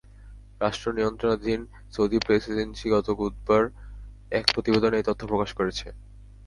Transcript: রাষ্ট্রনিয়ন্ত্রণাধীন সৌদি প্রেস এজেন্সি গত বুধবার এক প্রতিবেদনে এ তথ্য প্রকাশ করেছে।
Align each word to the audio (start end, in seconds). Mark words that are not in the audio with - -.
রাষ্ট্রনিয়ন্ত্রণাধীন 0.61 1.61
সৌদি 1.93 2.17
প্রেস 2.19 2.43
এজেন্সি 2.53 2.87
গত 2.89 3.07
বুধবার 3.19 3.63
এক 4.31 4.45
প্রতিবেদনে 4.53 4.97
এ 4.99 5.07
তথ্য 5.07 5.21
প্রকাশ 5.27 5.49
করেছে। 5.59 5.87